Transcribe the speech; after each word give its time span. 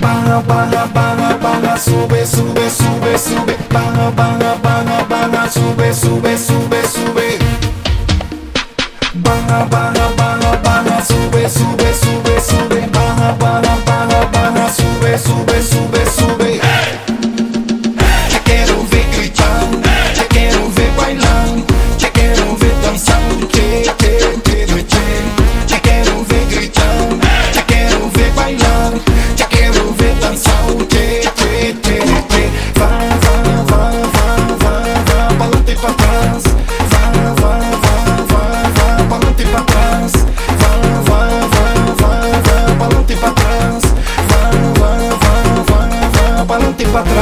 baja, 0.00 0.42
baja, 0.46 0.86
baja, 0.94 1.38
baja, 1.42 1.76
sube, 1.78 2.26
sube, 2.26 2.70
sube, 2.70 3.18
sube, 3.18 3.56
baja, 3.70 4.10
baja, 4.10 4.54
baja, 4.62 5.04
baja, 5.08 5.48
sube, 5.50 5.92
sube, 5.94 6.38
sube. 6.38 6.67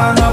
Sube, 0.00 0.16
sube, 0.16 0.29